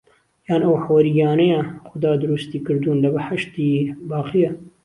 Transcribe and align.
يان 0.47 0.61
ئهو 0.63 0.75
حۆرییانهیه 0.85 1.59
خودا 1.87 2.11
دروستی 2.23 2.57
کردوون 2.65 2.97
له 3.03 3.09
بهحهشتی 3.13 3.67
باقییه 4.09 4.51